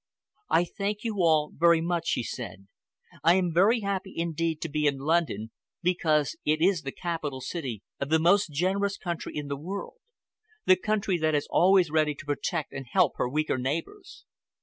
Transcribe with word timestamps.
"I 0.49 0.63
thank 0.63 1.03
you 1.03 1.17
all 1.17 1.51
very 1.55 1.79
much," 1.79 2.07
she 2.07 2.23
said. 2.23 2.65
"I 3.23 3.35
am 3.35 3.53
very 3.53 3.81
happy 3.81 4.11
indeed 4.17 4.59
to 4.61 4.67
be 4.67 4.87
in 4.87 4.97
London, 4.97 5.51
because 5.83 6.35
it 6.43 6.59
is 6.59 6.81
the 6.81 6.91
capital 6.91 7.39
city 7.39 7.83
of 7.99 8.09
the 8.09 8.17
most 8.17 8.47
generous 8.51 8.97
country 8.97 9.35
in 9.37 9.47
the 9.47 9.57
world—the 9.57 10.77
country 10.77 11.19
that 11.19 11.35
is 11.35 11.45
always 11.51 11.91
ready 11.91 12.15
to 12.15 12.25
protect 12.25 12.73
and 12.73 12.87
help 12.91 13.11
her 13.17 13.29
weaker 13.29 13.59
neighbors. 13.59 14.25